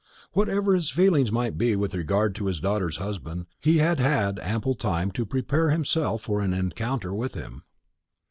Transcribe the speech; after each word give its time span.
Whatever 0.33 0.73
his 0.73 0.89
feelings 0.89 1.31
might 1.31 1.59
be 1.59 1.75
with 1.75 1.93
regard 1.93 2.33
to 2.33 2.47
his 2.47 2.59
daughter's 2.59 2.97
husband, 2.97 3.45
he 3.59 3.77
had 3.77 3.99
had 3.99 4.39
ample 4.39 4.73
time 4.73 5.11
to 5.11 5.27
prepare 5.27 5.69
himself 5.69 6.23
for 6.23 6.41
an 6.41 6.55
encounter 6.55 7.13
with 7.13 7.35
him. 7.35 7.61